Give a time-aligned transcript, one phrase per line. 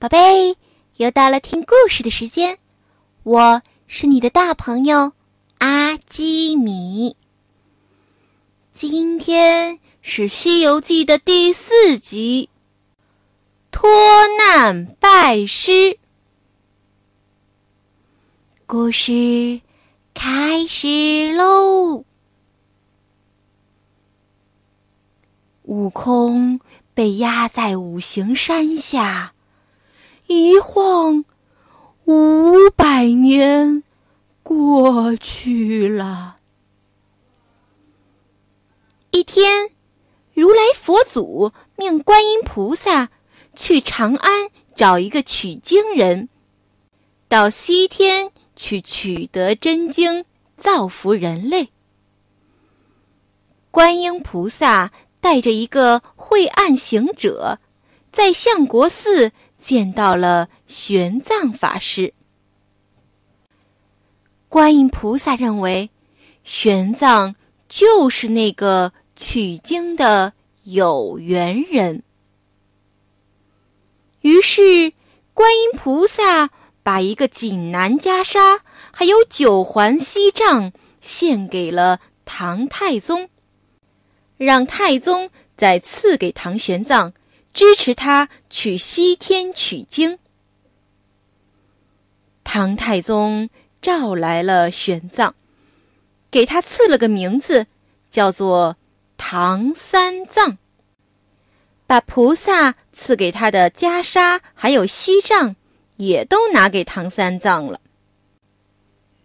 [0.00, 0.56] 宝贝，
[0.96, 2.56] 又到了听故事的时间，
[3.22, 5.12] 我是你的大朋友
[5.58, 7.16] 阿基米。
[8.72, 12.48] 今天是《西游记》的第四集，
[13.70, 13.90] 脱
[14.38, 15.98] 难拜师。
[18.64, 19.60] 故事
[20.14, 22.06] 开始喽！
[25.64, 26.58] 悟空
[26.94, 29.34] 被压在五行山下。
[30.32, 31.24] 一晃，
[32.04, 33.82] 五百年
[34.44, 36.36] 过去了。
[39.10, 39.70] 一天，
[40.32, 43.08] 如来佛祖命观音菩萨
[43.56, 46.28] 去长安找一个取经人，
[47.28, 50.24] 到西天去取得真经，
[50.56, 51.70] 造福人类。
[53.72, 57.58] 观音菩萨带着一个晦暗行者，
[58.12, 59.32] 在相国寺。
[59.60, 62.14] 见到了玄奘法师，
[64.48, 65.90] 观音菩萨认为
[66.42, 67.34] 玄奘
[67.68, 70.32] 就是那个取经的
[70.64, 72.02] 有缘人，
[74.22, 74.92] 于是
[75.34, 76.50] 观音菩萨
[76.82, 83.28] 把一个锦南袈裟还有九环锡杖献给了唐太宗，
[84.36, 87.12] 让太宗再赐给唐玄奘。
[87.60, 90.18] 支持他去西天取经。
[92.42, 93.50] 唐太宗
[93.82, 95.34] 召来了玄奘，
[96.30, 97.66] 给他赐了个名字，
[98.08, 98.78] 叫做
[99.18, 100.56] 唐三藏。
[101.86, 105.54] 把菩萨赐给他的袈裟还有锡杖，
[105.98, 107.78] 也都拿给唐三藏了。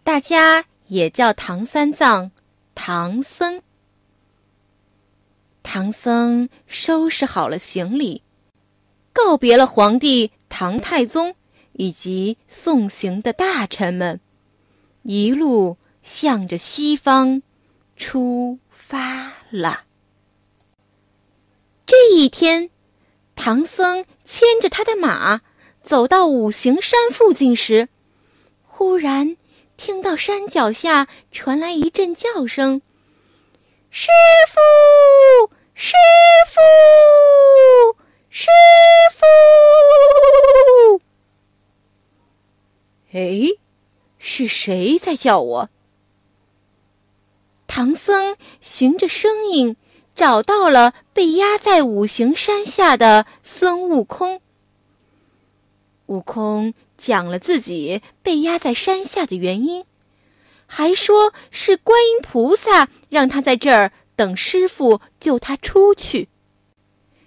[0.04, 2.30] 大家也叫唐三藏
[2.74, 3.62] 唐僧。
[5.62, 8.22] 唐僧收拾好了行李，
[9.16, 11.34] 告别了皇帝唐太宗
[11.72, 14.20] 以及送行的大臣们，
[15.04, 17.42] 一路向着西方
[17.96, 19.84] 出发了。
[21.86, 22.68] 这一天，
[23.34, 25.40] 唐僧牵着他的马
[25.82, 27.88] 走到五行山附近时，
[28.64, 29.38] 忽然
[29.78, 32.82] 听到山脚下传来一阵叫声
[33.90, 34.08] ：“师
[34.52, 35.94] 傅！”师
[36.52, 37.96] 傅，
[38.28, 38.48] 师
[39.14, 39.24] 傅，
[43.12, 43.56] 哎，
[44.18, 45.70] 是谁在叫我？
[47.66, 49.76] 唐僧循着声音
[50.14, 54.40] 找到了被压在五行山下的孙悟空。
[56.06, 59.84] 悟空讲了自己被压在山下的原因，
[60.66, 63.92] 还说是观音菩萨让他在这儿。
[64.16, 66.30] 等师傅救他出去。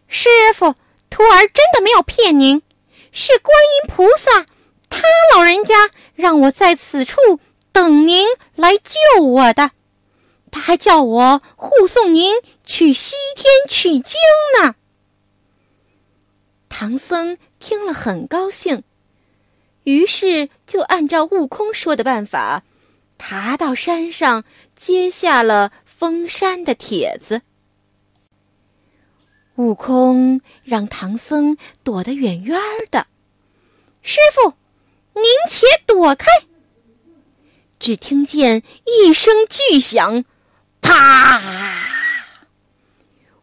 [0.08, 0.74] 师傅，
[1.10, 2.62] 徒儿真的没有骗您，
[3.12, 4.46] 是观音菩萨，
[4.90, 5.04] 他
[5.34, 7.40] 老人家让我在此处
[7.72, 9.72] 等您来救我的。
[10.52, 14.20] 他还叫我护送您去西天取经
[14.62, 14.76] 呢。
[16.70, 18.84] 唐僧听了很高兴，
[19.84, 22.64] 于是就按照悟空说的办法，
[23.18, 24.44] 爬到山上
[24.76, 25.72] 接下了。
[26.00, 27.42] 封山的帖子，
[29.60, 32.58] 悟空让唐僧躲得远远
[32.92, 33.08] 的。
[34.02, 34.54] 师傅，
[35.16, 36.28] 您且躲开！
[37.78, 40.24] 只听见一声巨响，
[40.80, 41.42] 啪！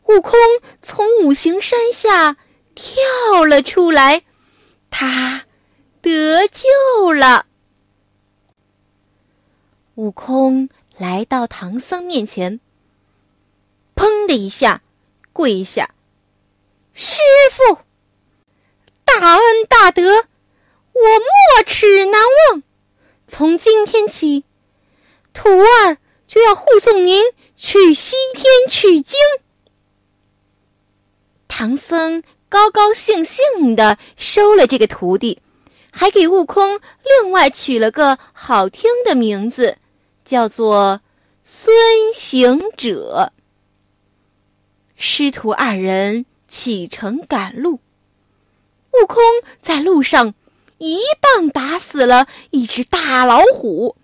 [0.04, 0.32] 悟空
[0.80, 2.38] 从五行山下
[2.74, 4.22] 跳了出来，
[4.88, 5.44] 他
[6.00, 7.44] 得救了。
[9.96, 10.70] 悟空。
[10.96, 12.58] 来到唐僧面前，
[13.94, 14.80] 砰的一下，
[15.34, 15.90] 跪下
[16.98, 17.20] ：“师
[17.50, 17.78] 傅，
[19.04, 22.62] 大恩大德，我没齿难忘。
[23.28, 24.44] 从今天起，
[25.34, 27.22] 徒儿就要护送您
[27.54, 29.18] 去西天取经。”
[31.46, 35.42] 唐僧高高兴兴的收了这个徒弟，
[35.90, 36.80] 还给悟空
[37.20, 39.76] 另外取了个好听的名字。
[40.24, 41.02] 叫做
[41.44, 41.76] 孙
[42.14, 43.32] 行者。
[44.96, 47.80] 师徒二人启程赶路，
[48.92, 49.22] 悟空
[49.60, 50.34] 在路上
[50.78, 53.96] 一棒打死了一只大老虎。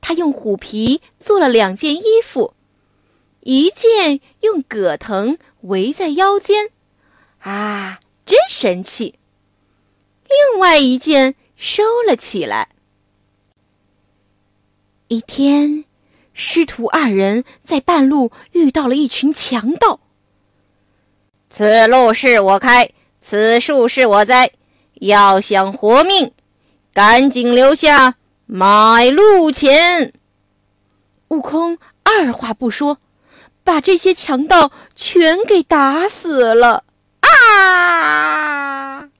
[0.00, 2.54] 他用虎皮做了两件衣服，
[3.40, 6.70] 一件用葛藤围在腰间，
[7.38, 9.14] 啊，真神气！
[10.28, 12.68] 另外一件收了起来。
[15.08, 15.84] 一天，
[16.32, 20.00] 师徒二人在半路遇到了一群强盗。
[21.54, 22.90] 此路是我开，
[23.20, 24.52] 此树是我栽，
[24.94, 26.32] 要想活命，
[26.94, 28.14] 赶紧留下
[28.46, 30.14] 买路钱。
[31.28, 32.96] 悟空二话不说，
[33.62, 36.84] 把这些强盗全给打死了。
[37.20, 39.10] 啊！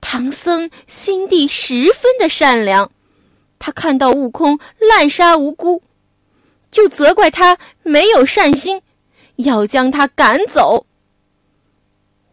[0.00, 2.90] 唐僧心地十分的善良，
[3.58, 5.82] 他看到悟空滥杀无辜，
[6.70, 8.80] 就责怪他没有善心，
[9.38, 10.86] 要将他赶走。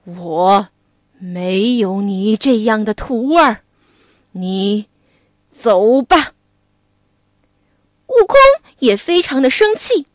[0.04, 0.70] 我
[1.18, 3.62] 没有你这样的徒儿，
[4.34, 4.88] 你
[5.50, 6.34] 走吧。
[8.08, 8.38] 悟空
[8.80, 10.06] 也非常的生气，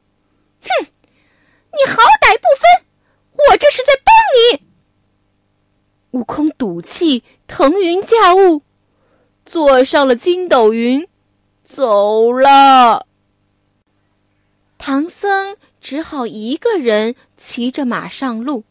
[0.63, 2.85] 哼，你好歹不分，
[3.33, 4.63] 我这是在帮你。
[6.13, 8.63] 悟空赌气腾云驾雾，
[9.45, 11.07] 坐上了筋斗云，
[11.63, 13.07] 走了。
[14.79, 18.65] 唐僧只好一个人骑着马上路。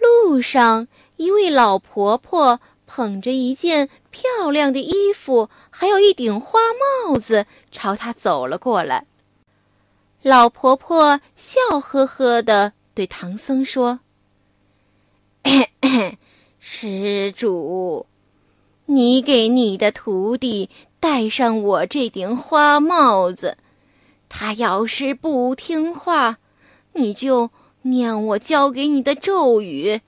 [0.00, 6.58] 路上，一位老婆婆捧着一件漂亮的衣服，还有一顶花
[7.06, 9.06] 帽子，朝他走了过来。
[10.22, 14.00] 老婆婆笑呵呵的对唐僧说。
[16.58, 18.06] 施主，
[18.86, 20.70] 你给你的徒弟
[21.00, 23.56] 戴上我这顶花帽子，
[24.34, 26.38] 他要是不听话，
[26.94, 27.50] 你就
[27.82, 30.00] 念我教给你的咒语，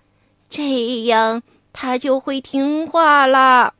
[0.48, 1.42] 这样
[1.74, 3.74] 他就会听话啦。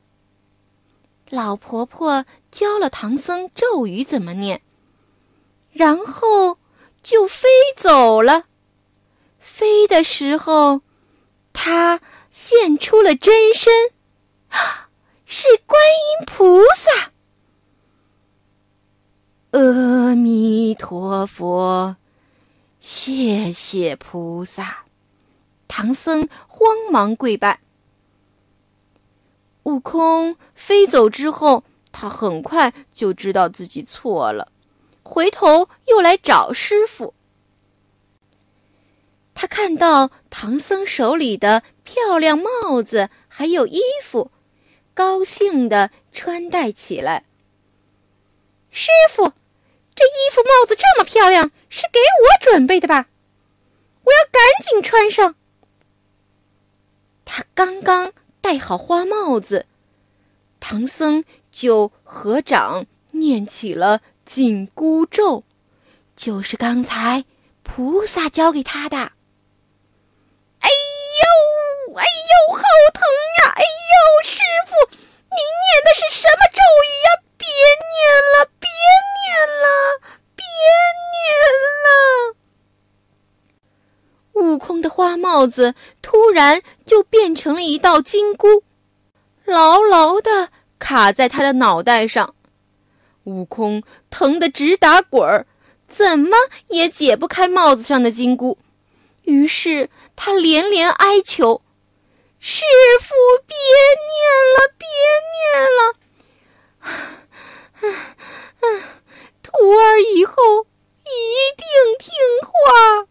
[1.31, 4.61] 老婆婆教了唐僧咒语怎么念，
[5.73, 6.59] 然后
[7.03, 8.45] 就飞走了。
[9.39, 10.83] 飞的时候。
[11.57, 12.01] 他
[12.33, 13.73] 现出了真身，
[15.25, 15.81] 是观
[16.19, 17.13] 音菩萨。
[19.55, 21.95] 阿弥陀佛，
[22.81, 24.79] 谢谢菩萨。
[25.69, 27.61] 唐僧慌忙跪拜。
[29.63, 31.63] 悟空飞走之后，
[31.93, 34.51] 他很快就知道自己错了，
[35.05, 37.15] 回头又来找师傅。
[39.35, 44.33] 他看到唐僧手里的漂亮帽子还有衣服，
[44.95, 47.25] 高兴地穿戴起来。
[48.77, 49.33] 师傅，
[49.95, 53.07] 这衣服帽子这么漂亮，是给我准备的吧？
[54.03, 55.35] 我要赶紧穿上。
[57.25, 59.67] 他刚刚戴好花帽子，
[60.61, 65.45] 唐僧就合掌念起了紧箍咒，
[66.17, 67.25] 就是刚才
[67.63, 68.97] 菩萨教给他的。
[68.99, 72.63] 哎呦，哎呦，好
[72.93, 73.03] 疼
[73.39, 73.53] 呀！
[73.55, 77.23] 哎呦，师傅，您念的是什么咒语呀？
[77.39, 77.99] 别念
[78.39, 78.51] 了，
[79.47, 80.01] 了，
[80.35, 80.45] 别
[81.13, 81.15] 念
[81.85, 81.87] 了！
[84.33, 88.63] 悟空的花帽子突然就变成了一道金箍，
[89.45, 92.35] 牢牢的卡在他的脑袋上。
[93.25, 95.47] 悟空疼得直打滚儿，
[95.89, 96.37] 怎么
[96.69, 98.59] 也解不开帽子上的金箍。
[99.23, 101.63] 于是他连连哀求
[102.39, 102.65] ：“师
[103.01, 103.15] 傅，
[103.47, 103.57] 别
[104.13, 104.25] 念
[104.55, 104.87] 了，别
[105.41, 105.81] 念了！
[109.43, 110.67] 徒儿以后
[111.05, 111.09] 一
[111.57, 111.67] 定
[111.99, 112.13] 听
[112.43, 113.09] 话。”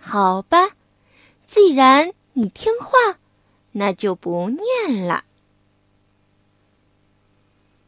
[0.00, 0.72] 好吧，
[1.46, 3.18] 既然你听话，
[3.88, 5.24] 那就不念了。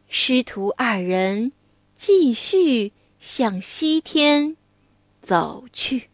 [0.08, 1.52] 师徒二人
[1.94, 4.56] 继续向西天。
[5.22, 6.08] 走去。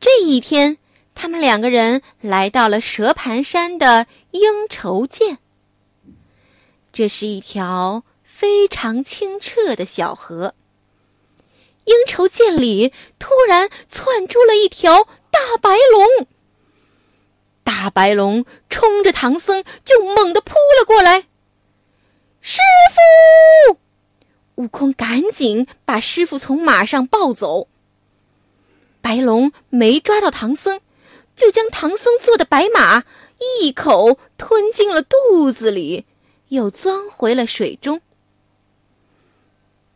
[0.00, 0.78] 这一天，
[1.14, 5.36] 他们两个人来到了蛇盘山的鹰愁涧。
[6.90, 10.54] 这是一条非常清澈的小河。
[11.84, 16.26] 鹰愁涧里突然窜出了一条大白龙。
[17.92, 21.26] 大白龙冲着唐僧就猛地扑了过来。
[22.40, 22.58] 师
[23.68, 23.76] 傅！
[24.54, 27.68] 悟空赶紧把师傅从马上抱走。
[29.02, 30.80] 白龙没抓到唐僧，
[31.36, 33.04] 就将唐僧坐的白马
[33.60, 36.06] 一口吞进了肚子里，
[36.48, 38.00] 又钻回了水中。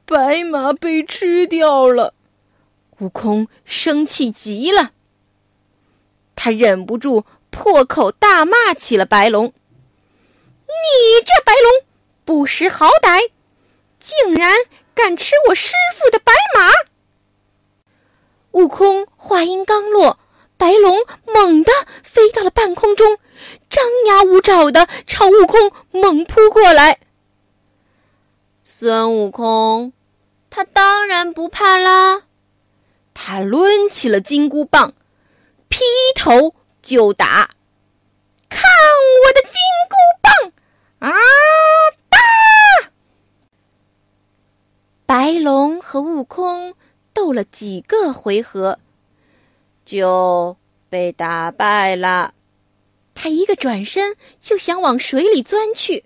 [0.05, 2.13] 白马被吃掉了，
[2.99, 4.93] 悟空生气极了，
[6.35, 7.25] 他忍不住
[7.57, 9.47] 破口大骂起了白龙
[10.69, 11.87] ：“你这白龙，
[12.23, 13.31] 不识好歹！”
[13.99, 14.55] 竟然
[14.95, 16.71] 敢吃我师傅的白马！
[18.51, 20.19] 悟空话音刚落，
[20.59, 21.73] 白龙猛地
[22.05, 23.19] 飞到了半空中，
[23.71, 27.01] 张牙舞爪的朝悟空猛扑过来。
[28.65, 29.95] 孙悟空，
[30.51, 32.23] 他当然不怕啦，
[33.15, 34.93] 他抡起了金箍棒，
[35.69, 35.81] 劈
[36.15, 36.55] 头
[36.87, 37.51] 就打。
[38.49, 39.59] 看我的金
[39.91, 41.11] 箍棒！
[41.11, 41.13] 啊，
[42.09, 42.17] 打！
[45.05, 46.77] 白龙和悟空
[47.13, 48.79] 斗了几个回合，
[49.85, 50.57] 就
[50.89, 52.35] 被打败了。
[53.15, 56.05] 他一个转身就想往水里钻去。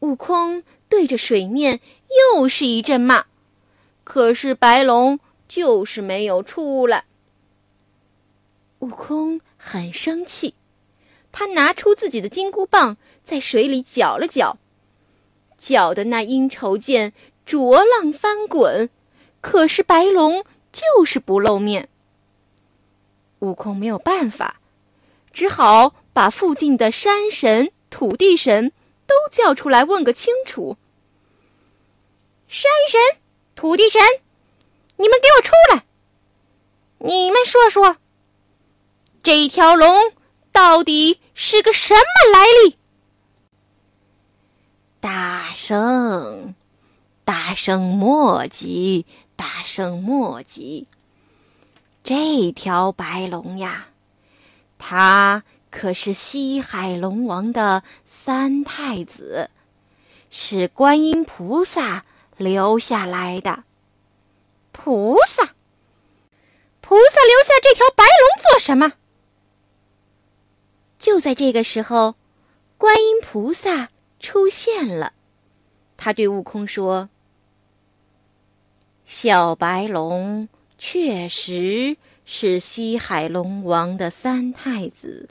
[0.00, 1.80] 悟空对着水面
[2.34, 3.26] 又是一阵骂，
[4.02, 7.04] 可是白龙就是没有出来。
[8.80, 10.54] 悟空很生气。
[11.30, 14.58] 他拿出自己的金箍棒，在水里搅了搅，
[15.56, 17.12] 搅得那阴愁剑
[17.46, 18.90] 浊浪翻滚。
[19.40, 21.88] 可是白龙就是不露面。
[23.38, 24.60] 悟空没有办法，
[25.32, 28.72] 只好把附近的山神、土地神
[29.06, 30.76] 都叫出来问个清楚。
[32.46, 33.00] 山神、
[33.54, 34.02] 土地神，
[34.96, 35.84] 你们给我出来！
[36.98, 37.96] 你们说说，
[39.22, 40.12] 这条龙
[40.50, 41.20] 到底？
[41.34, 42.00] 是个什么
[42.32, 42.76] 来历？
[45.00, 46.54] 大圣，
[47.24, 50.88] 大圣莫急，大圣莫急。
[52.02, 53.86] 这条白龙呀，
[54.76, 59.50] 它可是西海龙王的三太子，
[60.30, 62.04] 是观音菩萨
[62.36, 63.62] 留下来的。
[64.72, 65.44] 菩萨，
[66.80, 68.92] 菩萨留下这条白龙做什么？
[71.02, 72.14] 就在这个时候，
[72.78, 73.88] 观音菩萨
[74.20, 75.12] 出现了。
[75.96, 77.10] 他对悟空说
[79.04, 85.28] ：“小白龙确实是西海龙王的三太子。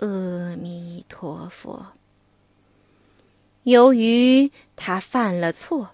[0.00, 1.86] 阿弥陀佛。
[3.62, 5.92] 由于他犯了错，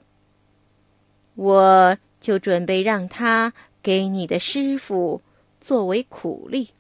[1.37, 3.53] 我就准备让他
[3.85, 5.23] 给你的师傅
[5.61, 6.71] 作为苦力。”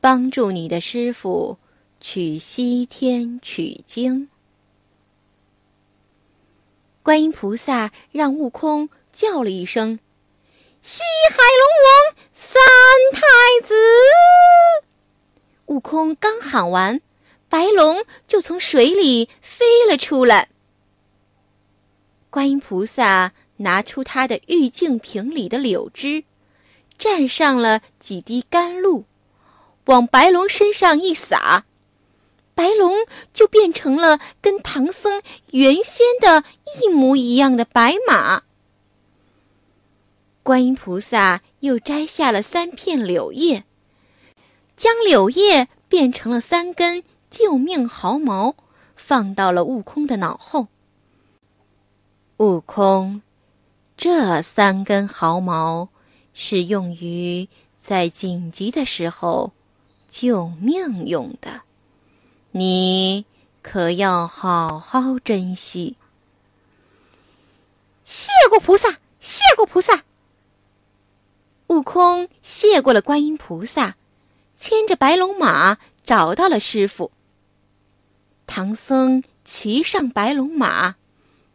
[0.00, 1.58] 帮助你的师傅
[2.00, 4.28] 去西天取经。
[7.02, 9.98] 观音菩萨让悟空叫了一声
[10.82, 12.62] ：“西海龙王三
[13.12, 13.74] 太子。”
[15.66, 17.00] 悟空刚喊完，
[17.48, 20.48] 白龙就从水里飞了出来。
[22.30, 26.22] 观音菩萨拿出他的玉净瓶里的柳枝，
[26.98, 29.04] 蘸上了几滴甘露。
[29.88, 31.64] 往白龙身上一撒，
[32.54, 32.94] 白龙
[33.32, 36.44] 就变成了跟唐僧原先的
[36.82, 38.42] 一模一样的白马。
[40.42, 43.64] 观音菩萨又摘下了三片柳叶，
[44.76, 48.56] 将柳叶变成了三根救命毫毛，
[48.94, 50.68] 放到了悟空的脑后。
[52.36, 53.22] 悟空，
[53.96, 55.88] 这三根毫毛
[56.34, 57.48] 是用于
[57.80, 59.54] 在紧急的时候。
[60.08, 61.62] 救命用的，
[62.50, 63.26] 你
[63.62, 65.96] 可要好好珍惜。
[68.04, 70.02] 谢过菩萨，谢过菩萨。
[71.66, 73.96] 悟空谢过了观音菩萨，
[74.56, 77.12] 牵着白龙马找到了师傅。
[78.46, 80.96] 唐僧骑上白龙马，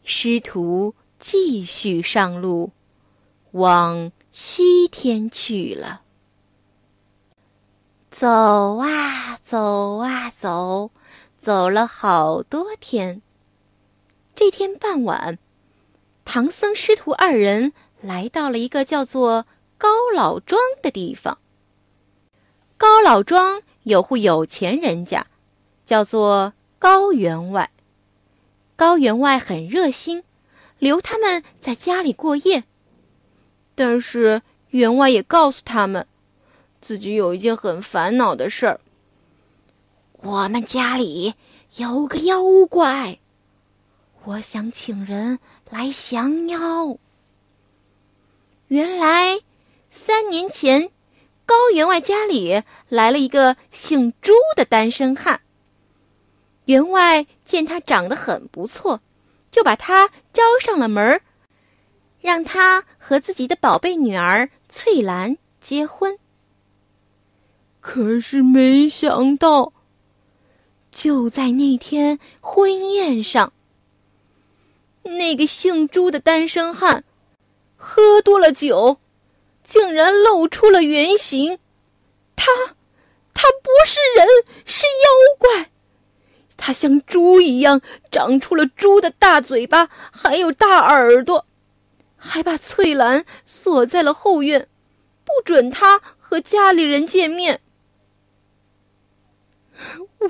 [0.03, 2.71] 师徒继续上路，
[3.53, 6.02] 往西天去了。
[8.13, 10.91] 走啊走啊走，
[11.39, 13.23] 走了好多天。
[14.35, 15.39] 这天傍晚，
[16.23, 19.47] 唐僧师徒二人来到了一个叫做
[19.79, 21.39] 高老庄的地方。
[22.77, 25.25] 高老庄有户有钱人家，
[25.83, 27.71] 叫做高员外。
[28.75, 30.23] 高员外很热心，
[30.77, 32.63] 留他们在家里过夜。
[33.73, 36.05] 但是员外也告诉他们。
[36.83, 38.81] 自己有一件很烦恼的事儿。
[40.17, 41.33] 我们家里
[41.77, 43.19] 有个妖怪，
[44.25, 46.97] 我想请人来降妖。
[48.67, 49.39] 原来
[49.91, 50.91] 三年前，
[51.45, 55.39] 高员外家里来了一个姓朱的单身汉。
[56.65, 58.99] 员外见他长得很不错，
[59.49, 61.21] 就把他招上了门儿，
[62.19, 66.19] 让他和自己的宝贝女儿翠兰结婚。
[67.83, 69.73] 可是没想到，
[70.89, 73.51] 就在那天婚宴上，
[75.03, 77.03] 那个姓朱的单身汉
[77.75, 78.99] 喝多了酒，
[79.65, 81.59] 竟然露出了原形。
[82.37, 82.45] 他，
[83.33, 84.25] 他不是人，
[84.65, 85.69] 是妖怪。
[86.55, 91.45] 他像猪一样长出了猪的大嘴巴，还有大耳朵，
[92.15, 94.69] 还把翠兰锁在了后院，
[95.25, 97.59] 不准他和家里人见面。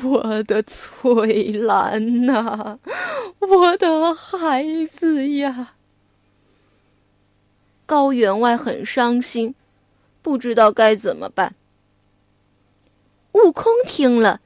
[0.01, 2.79] 我的翠兰呐，
[3.39, 5.75] 我的孩子呀！
[7.85, 9.53] 高员外很伤心，
[10.23, 11.55] 不知道该怎么办。
[13.33, 14.41] 悟空听了，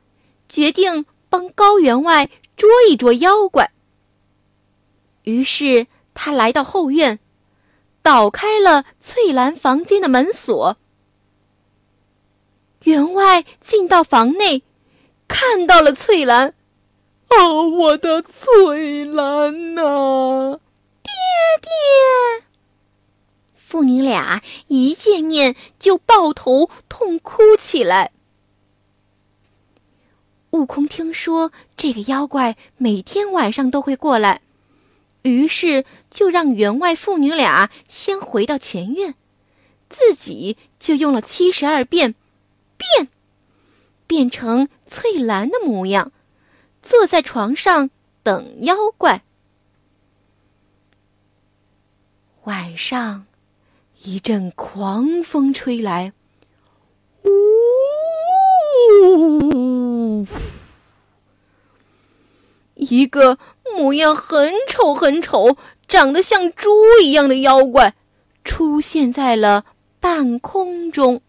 [0.50, 3.72] 决定帮高员外捉一捉妖怪。
[5.24, 7.20] 于是他来到后院，
[8.02, 10.78] 倒开了翠兰房间的门锁。
[12.84, 14.64] 员外进到房内。
[15.28, 16.54] 看到了翠兰，
[17.30, 20.60] 哦，我的翠兰呐，
[21.04, 21.12] 爹
[21.62, 22.46] 爹！
[23.56, 28.12] 父女俩一见面就抱头痛哭起来。
[30.52, 34.42] 悟空听说这个妖怪每天晚上都会过来，
[35.24, 39.14] 于是就让员外父女俩先回到前院，
[39.90, 42.16] 自己就用了七十二变，
[42.78, 43.10] 变。
[44.08, 46.12] 变成翠兰的模样，
[46.82, 47.92] 坐在床上
[48.24, 49.24] 等妖怪。
[52.46, 53.26] 晚上，
[54.04, 56.14] 一阵狂风吹来，
[57.24, 57.30] 呜！
[62.76, 63.38] 一个
[63.76, 65.58] 模样很丑、很丑、
[65.90, 66.70] 长得像猪
[67.04, 67.96] 一样的妖怪
[68.46, 69.66] 出现在了
[70.00, 71.22] 半空中。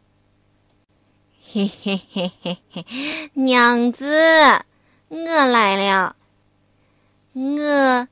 [1.51, 2.85] 嘿嘿嘿嘿嘿，
[3.33, 4.05] 娘子，
[5.09, 6.15] 我来了，
[7.33, 8.09] 我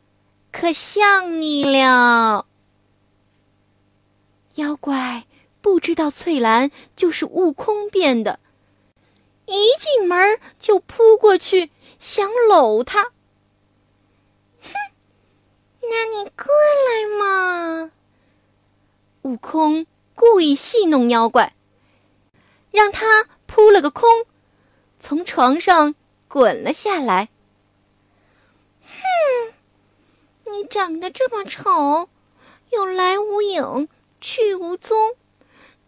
[0.51, 2.47] 可想你了。
[4.55, 5.27] 妖怪
[5.61, 8.41] 不知道翠兰就是悟空变的，
[9.45, 13.05] 一进门就扑过去想搂他。
[14.63, 14.73] 哼，
[15.83, 16.47] 那你过
[16.89, 17.91] 来嘛！
[19.21, 21.53] 悟空故意戏弄妖怪。
[22.77, 24.27] 让他扑了个空，
[25.01, 25.95] 从床上
[26.29, 27.31] 滚了下来。
[28.85, 32.11] 哼，你长得这么丑，
[32.71, 33.89] 有来无影，
[34.21, 35.15] 去无踪，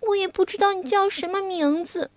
[0.00, 2.10] 我也不知道你叫什么名字。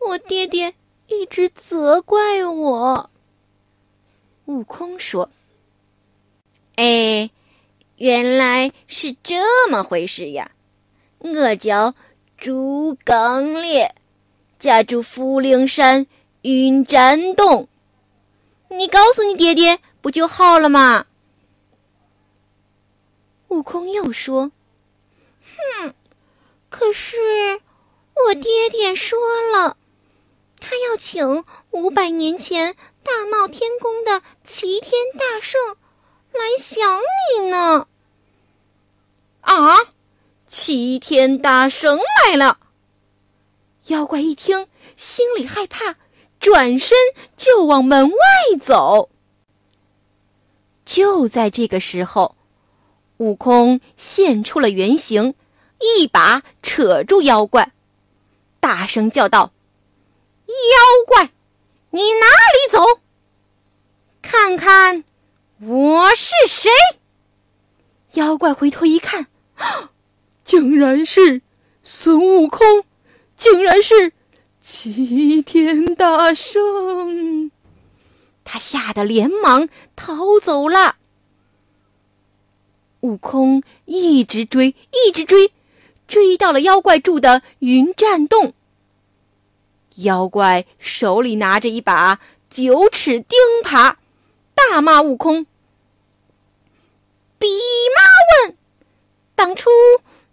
[0.00, 0.74] 我爹爹
[1.06, 3.08] 一直责怪我。
[4.46, 5.30] 悟空说
[6.74, 7.30] ：“哎，
[7.98, 10.50] 原来是这么回事呀，
[11.18, 11.94] 我叫。”
[12.44, 13.94] 猪刚烈，
[14.58, 16.06] 家住福陵山
[16.42, 17.68] 云栈洞。
[18.68, 21.06] 你告诉你爹爹不就好了吗？
[23.48, 24.52] 悟空又说
[25.80, 25.94] ：“哼，
[26.68, 27.16] 可是
[28.26, 29.18] 我爹爹说
[29.50, 29.78] 了，
[30.60, 35.58] 他要请五百年前大闹天宫的齐天大圣
[36.30, 37.00] 来想
[37.40, 37.86] 你呢。”
[39.40, 39.93] 啊！
[40.56, 42.58] 齐天大圣来了！
[43.86, 45.96] 妖怪一听，心里害怕，
[46.38, 46.96] 转身
[47.36, 48.16] 就往门外
[48.62, 49.10] 走。
[50.84, 52.36] 就在这个时候，
[53.16, 55.34] 悟空现出了原形，
[55.80, 57.72] 一把扯住妖怪，
[58.60, 59.52] 大声叫道
[60.46, 60.54] ：“妖
[61.08, 61.30] 怪，
[61.90, 63.00] 你哪里走？
[64.22, 65.02] 看看
[65.60, 66.70] 我是谁！”
[68.14, 69.26] 妖怪回头一看。
[70.44, 71.40] 竟然是
[71.82, 72.84] 孙悟空，
[73.36, 74.12] 竟然是
[74.60, 77.50] 齐天大圣！
[78.44, 80.96] 他吓得连忙逃走了。
[83.00, 85.52] 悟空一直追，一直追，
[86.06, 88.52] 追到了妖怪住的云栈洞。
[89.96, 93.96] 妖怪手里拿着一把九齿钉耙，
[94.54, 95.46] 大骂悟空
[97.38, 97.46] ：“弼
[97.96, 98.56] 马温，
[99.34, 99.70] 当初……”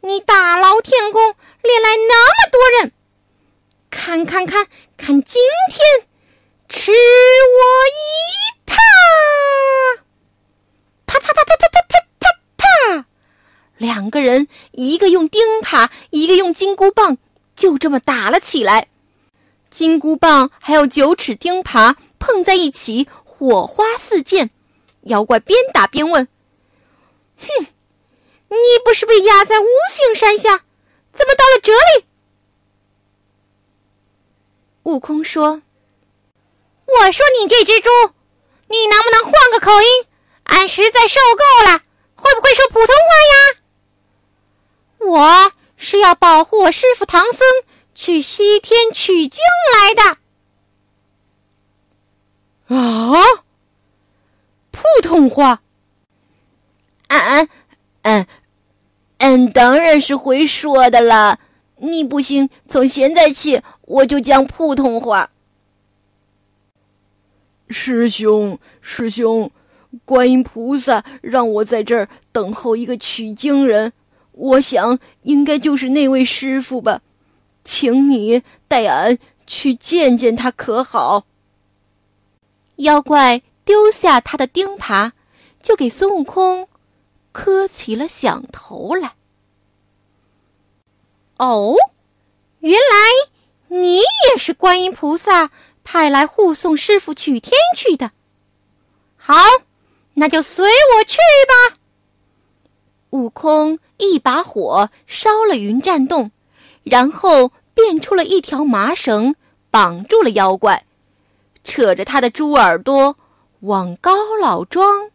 [0.03, 2.91] 你大闹天宫，连来那么多人，
[3.91, 4.65] 看看看
[4.97, 6.07] 看，今天
[6.67, 6.97] 吃我
[7.87, 9.99] 一耙！
[11.05, 12.27] 啪啪啪啪啪啪啪啪
[12.97, 13.05] 啪！
[13.77, 17.19] 两个人，一个用钉耙，一个用金箍棒，
[17.55, 18.87] 就这么打了起来。
[19.69, 24.49] 金箍棒还有九齿钉耙碰在一起，火花四溅。
[25.01, 26.27] 妖怪边打边问
[27.37, 27.67] ：“哼！”
[28.51, 30.65] 你不是被压在五行山下，
[31.13, 32.05] 怎么到了这里？
[34.83, 35.61] 悟空说
[36.85, 37.89] ：“我说你这只猪，
[38.67, 40.05] 你能不能换个口音？
[40.43, 41.81] 俺实在受够了，
[42.15, 43.35] 会不会说普通话呀？
[44.99, 47.47] 我是要保护我师傅唐僧
[47.95, 49.41] 去西天取经
[49.73, 50.17] 来的。”
[52.75, 53.45] 啊，
[54.71, 55.61] 普通话，
[57.07, 57.47] 俺
[58.01, 58.27] 俺。
[59.21, 61.37] 俺当然是会说的啦，
[61.77, 65.29] 你不信，从现在起我就讲普通话。
[67.69, 69.51] 师兄，师兄，
[70.05, 73.93] 观音菩萨让我在这儿等候一个取经人，
[74.31, 77.01] 我想应该就是那位师傅吧，
[77.63, 81.25] 请你带俺去见见他，可好？
[82.77, 85.11] 妖怪丢下他的钉耙，
[85.61, 86.67] 就给孙悟空
[87.31, 89.15] 磕起了响头来。
[91.37, 91.75] 哦，
[92.59, 95.51] 原来你也是观音菩萨。
[95.83, 98.11] 派来护送师傅取天去的，
[99.17, 99.35] 好，
[100.13, 101.77] 那就随我去吧。
[103.09, 106.31] 悟空一把火烧了云栈洞，
[106.83, 109.35] 然后变出了一条麻绳，
[109.71, 110.85] 绑住了妖怪，
[111.63, 113.17] 扯着他的猪耳朵
[113.61, 115.09] 往高老庄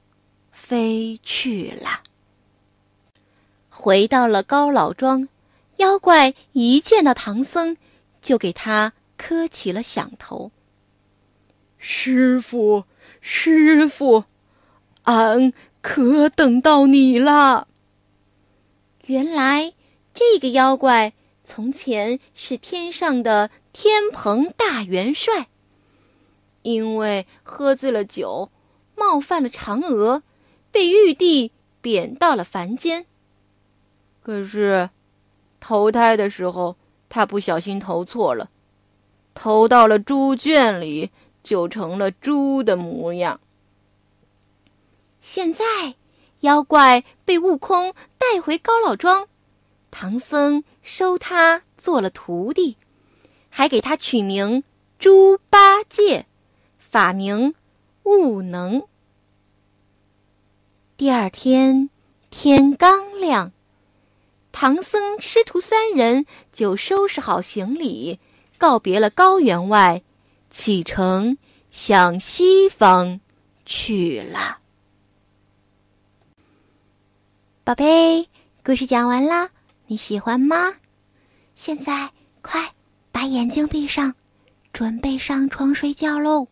[0.51, 2.03] 飞去了。
[3.87, 5.29] 回到了高老庄，
[5.77, 7.77] 妖怪一见到唐僧，
[8.21, 10.51] 就给他磕起了响头。
[11.79, 12.83] 师傅，
[13.21, 14.25] 师傅，
[15.05, 17.69] 俺可等到你了。
[19.05, 19.73] 原来
[20.13, 21.13] 这个妖怪
[21.45, 25.47] 从前是天上的天蓬大元帅，
[26.63, 28.51] 因为喝醉了酒，
[28.97, 30.25] 冒犯了嫦娥，
[30.73, 33.07] 被玉帝贬到了凡间。
[34.27, 34.91] 可是
[35.61, 36.75] 投胎的时候，
[37.09, 38.51] 他不小心投错了，
[39.35, 41.13] 投到了猪圈里。
[41.45, 43.41] 就成了猪的模样。
[45.21, 45.95] 现在，
[46.41, 49.29] 妖怪被悟空带回高老庄，
[49.93, 52.77] 唐僧收他做了徒弟，
[53.49, 54.65] 还给他取名
[54.99, 56.27] 猪八戒，
[56.81, 57.55] 法名
[58.03, 58.83] 悟能。
[60.97, 61.91] 第二天
[62.29, 63.53] 天刚亮，
[64.59, 68.19] 唐僧师徒三人就收拾好行李，
[68.57, 70.03] 告别了高员外。
[70.49, 71.37] 启程
[71.71, 73.21] 向西方
[73.67, 74.57] 去了。
[77.65, 78.31] 宝贝，
[78.65, 79.51] 故事讲完了，
[79.89, 80.77] 你喜欢吗？
[81.55, 82.73] 现在快
[83.13, 84.15] 把眼睛闭上，
[84.73, 86.49] 准备上床睡觉喽。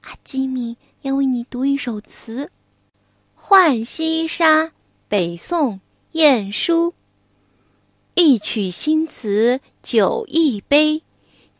[0.00, 2.46] 阿基米要为你读一首词，
[3.36, 4.64] 《浣溪沙》，
[5.06, 6.92] 北宋晏殊。
[8.14, 11.02] 一曲新词酒一杯。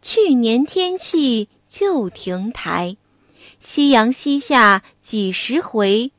[0.00, 2.96] 去年天气旧亭台，
[3.58, 6.12] 夕阳西下几时回？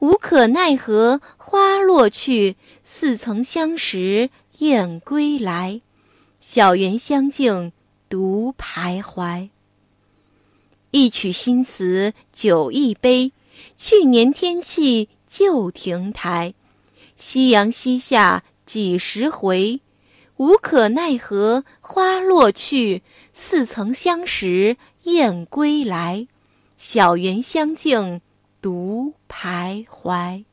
[0.00, 5.80] 无可奈何花落去，似曾相识燕归来。
[6.38, 7.72] 小园香径
[8.10, 9.48] 独徘徊。
[10.90, 13.32] 一曲新词酒一杯，
[13.78, 16.54] 去年天气旧亭台，
[17.16, 19.80] 夕阳西下几时回？
[20.36, 23.02] 无可奈何花落去，
[23.32, 26.28] 似曾相识燕归来。
[26.76, 28.20] 小园香径
[28.60, 30.44] 独徘徊。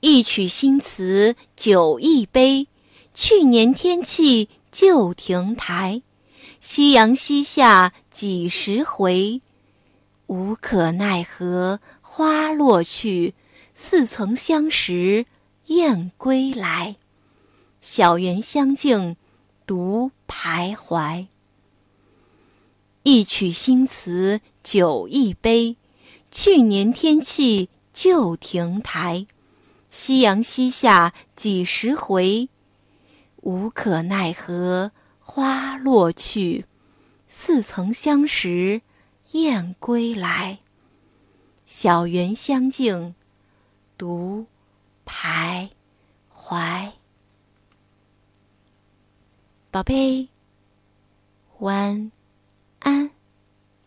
[0.00, 2.68] 一曲新词酒一杯，
[3.14, 6.02] 去年天气旧亭台。
[6.60, 9.40] 夕阳西下几时回？
[10.26, 13.34] 无可奈何花落去，
[13.74, 15.24] 似曾相识
[15.66, 16.96] 燕归来。
[17.80, 19.16] 小园香径
[19.66, 21.26] 独徘徊。
[23.04, 25.76] 一曲新词酒一杯，
[26.30, 29.26] 去年天气旧亭台。
[29.90, 32.48] 夕阳西下几时回？
[33.42, 36.64] 无可奈何花落去，
[37.28, 38.82] 似曾相识
[39.30, 40.58] 燕归来。
[41.64, 43.14] 小园香径
[43.96, 44.46] 独
[45.06, 45.70] 徘
[46.34, 46.92] 徊
[49.70, 50.28] 宝贝
[51.58, 52.10] 晚
[52.80, 53.15] 安。